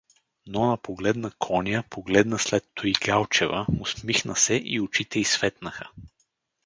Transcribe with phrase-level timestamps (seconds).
[0.45, 5.89] Нона погледна коня, погледна след туй Галчева, усмихна се и очите й светнаха.